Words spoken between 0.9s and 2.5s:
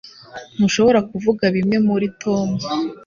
kuvuga bimwe muri Tom